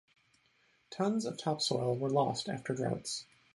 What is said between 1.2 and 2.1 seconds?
of topsoil were